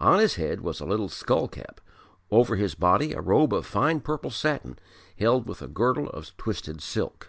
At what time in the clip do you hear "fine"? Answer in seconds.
3.64-4.00